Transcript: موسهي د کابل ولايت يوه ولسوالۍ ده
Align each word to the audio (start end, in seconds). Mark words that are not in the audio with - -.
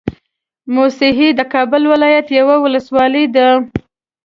موسهي 0.75 1.29
د 1.35 1.41
کابل 1.53 1.81
ولايت 1.93 2.27
يوه 2.39 2.55
ولسوالۍ 2.63 3.25
ده 3.35 3.47